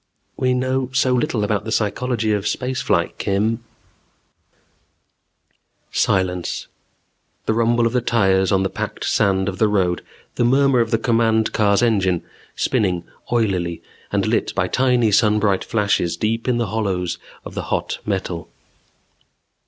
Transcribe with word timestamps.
"We 0.35 0.55
know 0.55 0.89
so 0.93 1.13
little 1.13 1.43
about 1.43 1.63
the 1.63 1.71
psychology 1.71 2.31
of 2.33 2.47
space 2.47 2.81
flight, 2.81 3.19
Kim" 3.19 3.63
Silence. 6.07 6.65
The 7.45 7.53
rumble 7.53 7.85
of 7.85 7.93
the 7.93 8.01
tires 8.01 8.51
on 8.51 8.63
the 8.63 8.69
packed 8.71 9.05
sand 9.05 9.47
of 9.47 9.59
the 9.59 9.67
road, 9.67 10.03
the 10.37 10.43
murmur 10.43 10.79
of 10.79 10.89
the 10.89 10.97
command 10.97 11.53
car's 11.53 11.83
engine, 11.83 12.23
spinning 12.55 13.03
oilily, 13.31 13.83
and 14.11 14.25
lit 14.25 14.55
by 14.55 14.67
tiny 14.67 15.11
sunbright 15.11 15.63
flashes 15.63 16.17
deep 16.17 16.47
in 16.47 16.57
the 16.57 16.65
hollows 16.73 17.19
of 17.45 17.53
the 17.53 17.65
hot 17.69 17.99
metal. 18.03 18.49